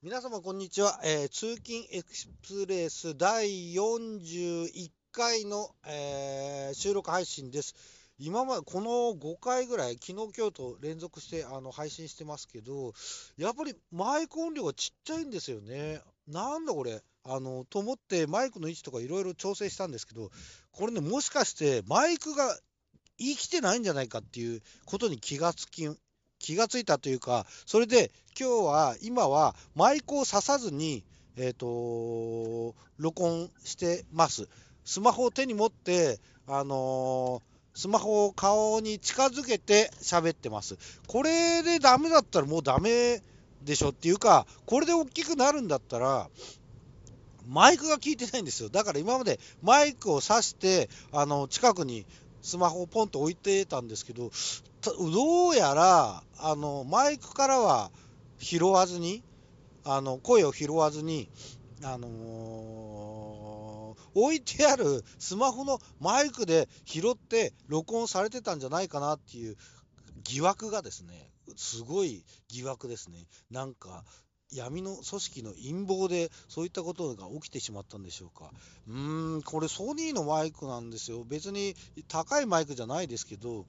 [0.00, 7.74] 皆様こんにちは、えー通勤エクスプレス第41回の、えー収録配信です。
[8.16, 12.92] 今までこの5回ぐらい、昨日、今日と連続してあの配信してますけど、
[13.38, 16.00] やっぱりマイク音量がちっちゃいんですよね。
[16.28, 17.02] なんだこれ。
[17.24, 20.30] あのと思ってマイクの位置とかいろいろ調整したんですけど、
[20.70, 22.56] これね、もしかしてマイクが
[23.18, 25.88] 生きてないんじゃないかっていうことに気がつき
[26.38, 31.04] 気がついたというか、それで今日は、今はマイクを挿さずに、
[31.36, 34.48] えっ、と、録音してます。
[34.84, 37.48] スマホを手に持って、あのー
[37.78, 40.76] スマホを顔に近づけて喋ってます。
[41.06, 43.22] これでダメだったらもうダメ
[43.62, 46.28] でしょっていうか、これで大きくなるんだったら、
[47.46, 48.68] マイクが効いてないんですよ。
[48.68, 52.04] だから今までマイクを挿して、あの、近くに
[52.42, 54.30] スマホをポンと置いてたんですけど、
[54.82, 57.90] どうやら、あの、マイクからは
[58.38, 59.22] 拾わずに、
[59.84, 61.28] あの、声を拾わずに、
[61.82, 63.68] あのー
[64.14, 69.56] 置いてあるスマホのマイクで拾って録音されてたんじゃないかなっていう
[70.24, 73.26] 疑惑がですね、すごい疑惑ですね。
[73.50, 74.04] なんか、
[74.52, 78.50] 闇の組織の陰謀でそういったことが起きてしまったんでしょうか。
[78.88, 81.24] うーん、これソニーのマイクなんですよ。
[81.24, 81.74] 別に
[82.08, 83.66] 高いマイクじゃないですけど、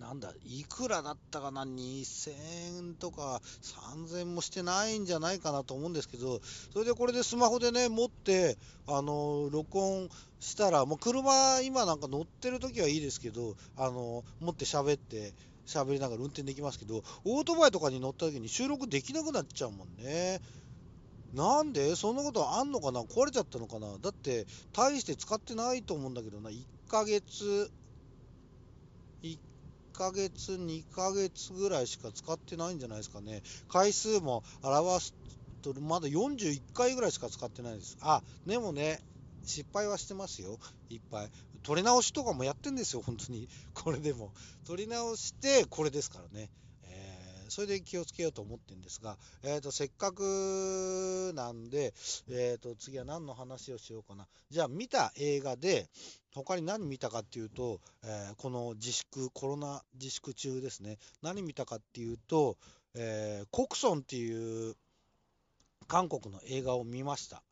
[0.00, 2.32] なんだ、いくらだったかな、2000
[2.78, 6.40] 円とか3000円もしてないんじゃないかなと思うんですけど、
[6.72, 10.08] それでこれでスマホでね、持って、あの録音
[10.40, 15.34] したら、もう車、今なんか乗ってる時はいいですけど、あの持って喋って、
[15.70, 20.40] 喋りながら運転できますけど、オートバイとかに乗った時に収録できなくなっちゃうもんね。
[21.32, 21.94] なんで？
[21.94, 23.02] そんなことあんのかな？
[23.02, 23.86] 壊れちゃったのかな？
[24.02, 27.70] だって、大して使ってないと思うんだけどな、1ヶ月、
[29.22, 29.38] 1
[29.92, 33.42] ヶ月、2ヶ月ぐらいしか使ってないんじゃないですかね。
[33.68, 35.14] 回数も表す
[35.62, 37.96] と、まだ41回ぐらいしか使ってないです。
[38.00, 39.00] あ、でもね、
[39.44, 41.30] 失敗はしてますよ、いっぱい。
[41.62, 43.48] 取り直しとかもやってんですよ、本当に。
[43.74, 44.32] これでも。
[44.64, 46.50] 取り直して、これですからね。
[46.84, 47.20] えー
[47.50, 51.92] それで気をつけようと思ってるんですが、えーと、せっかくなんで、
[52.28, 54.28] えーと、次は何の話をしようかな。
[54.50, 55.90] じゃあ、見た映画で、
[56.32, 60.98] 他に何見たかっていうと、えーこの自粛、コロナ自粛中ですね。
[61.22, 62.56] 何見たかっていうと、
[62.94, 64.76] えーコクソンっていう
[65.88, 67.42] 韓国の映画を見ました。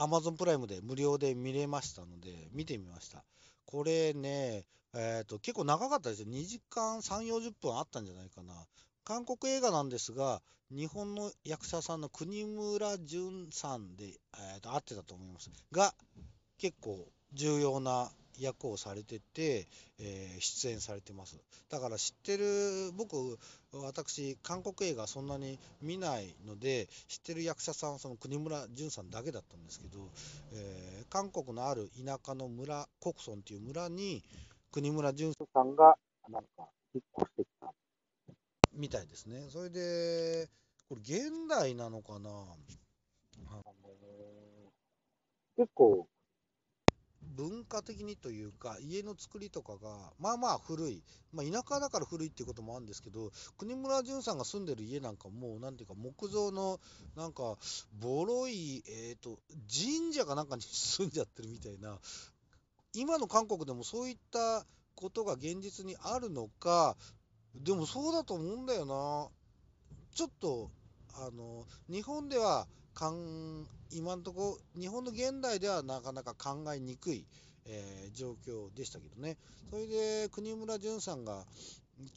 [0.00, 3.22] Amazon プライムで無料で見れましたので、見てみました。
[3.66, 6.28] これね、えーと、結構長かったですよ。
[6.28, 8.54] 2時間3、40分あったんじゃないかな。
[9.04, 10.40] 韓国映画なんですが、
[10.70, 15.50] 日本の役者さんの国村淳さんで、えーと会ってたと思います。
[15.70, 15.94] が、
[16.56, 19.66] 結構重要な役をされてて、
[19.98, 21.36] えー出演されてます。
[21.68, 23.38] だから知ってる、僕、
[23.72, 29.98] 私、韓国映画そんなに見ないので、知ってる役者さんその国村淳さんだけだったんですけど、
[30.54, 34.22] えー韓国のある田舎の村、コクソンっていう村に、
[34.72, 35.96] 国村淳さんが
[36.28, 37.72] なんか引っ越してきた
[38.72, 39.48] みたいですね。
[39.50, 40.48] それで、
[40.88, 42.30] これ現代なのかな？
[42.30, 43.62] あの
[45.56, 46.06] 結構
[47.36, 51.02] 文化的にというか、家の作りとかが、まあまあ古い、
[51.32, 56.80] まあ、田舎だから古いっていうこともあるんですけど、国村淳さんが住んでる家なんかもう、なんていうか、木造の、
[57.16, 57.56] なんか、
[58.00, 59.38] ボロい、えっ、と、
[59.70, 61.98] 神社かなんかに住んじゃってるみたいな、
[62.94, 66.96] 今の韓国でもそういったことが現実にあるのか、
[67.54, 69.28] でもそうだと思うんだよな。
[70.14, 70.70] ちょっと、
[71.14, 77.24] あの、日本ではかん、今のところ、日本の現代ではなかなか考えにくい、
[77.66, 79.36] えー状況でしたけどね。
[79.70, 81.44] それで、国村淳さんが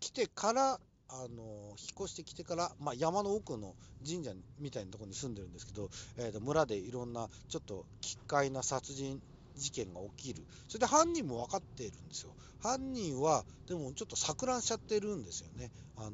[0.00, 3.74] 来てから、あの引っ越してきてから、まあ、山の奥の
[4.06, 9.20] 神社みたいなところに住んでるんですけど、えーと村でいろんなちょっと奇怪な殺人
[9.54, 10.42] 事件が起きる。
[10.68, 12.32] それで犯人も分かっているんですよ。
[12.62, 15.70] 犯人は、でもちょっと錯乱しちゃってるんですよね。
[15.96, 16.12] あのー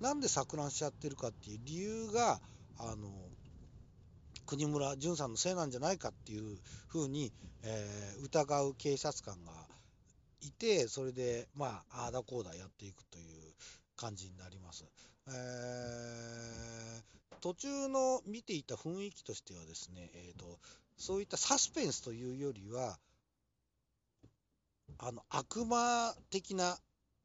[0.00, 2.38] なんで錯乱しちゃってるかっていう理由が、
[2.78, 3.08] あの
[4.46, 6.58] 国村淳さんのせいなんじゃないかっていう
[6.88, 7.32] ふうに、
[7.62, 9.52] えー疑う警察官が
[10.40, 13.24] いて、それで、まあ、ああだこうだやっていくという
[13.96, 14.84] 感じになります。
[15.28, 20.58] えー途中の見ていた雰囲気としてはですね、えーと、
[20.96, 22.98] そういったサスペンスというよりは、
[24.98, 26.76] あの悪魔的な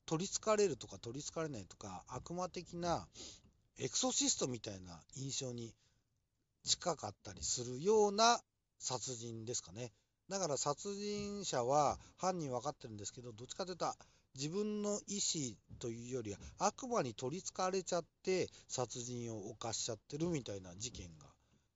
[0.05, 3.07] 取りつかれるとか取りつかれないとか悪魔的な
[3.79, 5.73] エクソシストみたいな印象に
[6.63, 8.39] 近かったりするような
[8.79, 9.91] 殺人ですかね。
[10.29, 13.85] だから殺人者は犯人分かってるんですけど、どっちかというと
[14.35, 21.25] 自分の意思というよりは悪魔に取りつかれちゃって殺人を犯しちゃってるみたいな事件が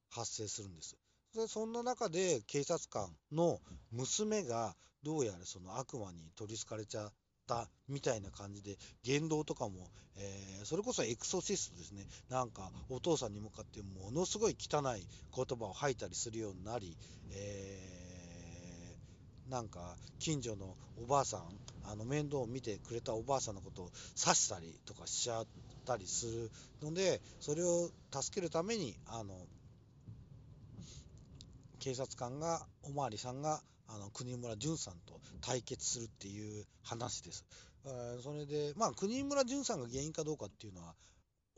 [0.09, 0.95] 発生するんです。
[1.33, 3.59] でそんな中で警察官の
[3.91, 7.11] 娘がどうやらその悪魔に取りつかれちゃっ
[7.47, 12.05] たみたいな感じで言動とかも、えー、それこそエクソシストですね。
[12.29, 15.05] なんかお父さんに向かってものすごい汚い
[15.35, 16.97] 言葉を吐いたりするようになり、
[17.31, 21.41] えー、なんか近所のおばあさん
[21.87, 23.91] あの面倒を見てくれたおばあさんのことを
[24.21, 25.45] 刺したりとかしちゃっ
[25.85, 26.51] たりする
[26.81, 29.35] のでそれを助けるためにあの
[31.79, 37.45] 警察官がおまわりさんがあの国村淳さんと対決するっていう話です。
[38.23, 40.95] それで、まあ、国村淳さんが原因かどうかっていうのは、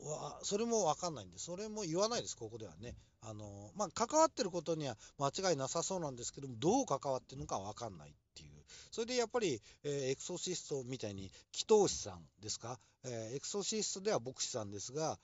[0.00, 2.94] わそれも分かんないんで、それも言わないです、ここではね。
[3.20, 8.50] あのまあ、関わってることには間違いなさそうなんですけども、どう関わってるのか分かんないっていう。
[8.92, 15.18] それでやっぱり、えー、エクソシストみたいに、祈祷師さんですか、えー、エクソシストでは牧師さんですが、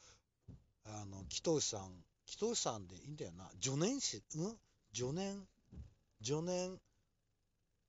[0.87, 1.83] あの祈祷師さん、
[2.27, 4.59] 祈祷師さんでいいんだよな、助念師、うん？
[4.93, 5.47] 助念、
[6.23, 6.81] 助念、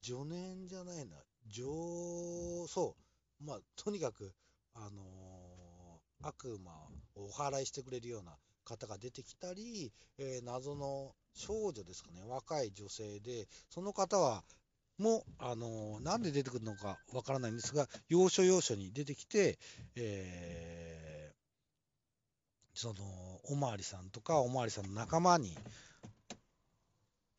[0.06, 1.18] 助念じゃないな、
[1.50, 1.63] 助、
[2.68, 2.96] そ
[3.42, 4.36] う、まあ、とにかく、
[4.75, 6.72] あのー、悪魔
[7.16, 14.44] をお祓いしてくれるような方が出てきたり、えー、謎の少女ですかね、若い女性で、その方は、
[15.00, 19.57] も、あのー、なんで出てくるのかわからないんですが、要所要所に出てきて、
[19.96, 23.04] えー、その、
[23.46, 25.57] おまわりさんとか、おまわりさんの仲間に、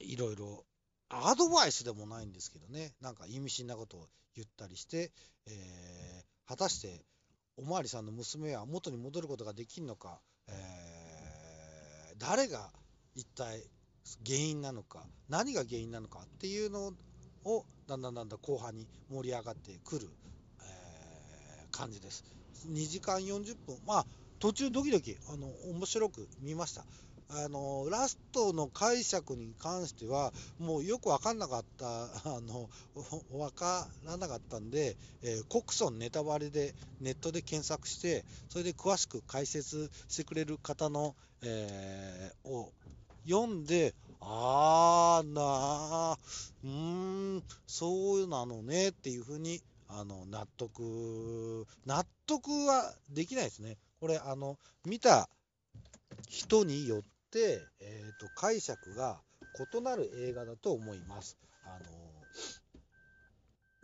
[0.01, 0.66] いろいろ
[1.09, 5.13] アドバイスでもないんですけどね、なんか意味深なことを言ったりして、
[5.47, 7.05] えー、果たして
[7.57, 12.71] おまわりさんの娘は元に戻ることができるのか、えー、誰が
[13.15, 13.63] 一体
[14.27, 16.93] 原因なのか、何が原因なのかっていうの
[17.45, 20.09] をだんだんだんだん後半に盛り上がってくる、
[20.61, 22.25] えー、感じです。
[22.69, 24.07] 2時間40分、まあ
[24.39, 26.85] 途中ドキドキあの面白く見ました。
[27.29, 32.05] あのラストの解釈に関しては、もうよく分かんなかった、
[32.37, 32.69] あの
[33.31, 42.73] 分からなかったんで、えー、コクソンネタバレでネットで検索して、それで詳しく解説してくれる方の、えー、を
[43.27, 46.19] 読んで、あーな
[46.65, 53.77] うーん、そうなのねっていうふうにあの納得、納得はできないですね。
[54.01, 55.29] これ、あの見た
[56.29, 57.03] 人によっ、
[57.35, 59.21] えーと、解釈が
[59.75, 61.37] 異なる映画だと思います。
[61.65, 61.79] あ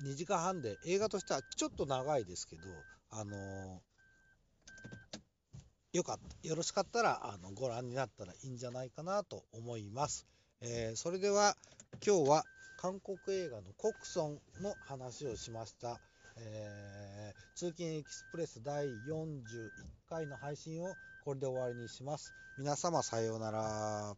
[0.05, 2.63] の2時間半で映画としてはちょっと長いですけど、
[3.11, 3.83] あの
[5.93, 10.27] よかったよろしかったらあのご覧になったらいいんじゃないかなと思います。
[10.61, 11.57] えー、それでは
[12.05, 12.45] 今日は
[12.79, 16.01] 韓国映画のコクソンの話をしました。
[16.37, 19.69] えー、通勤エキスプレス第41
[20.09, 22.35] 回の配信をこれで終わりにします。
[22.59, 24.17] 皆様さようなら。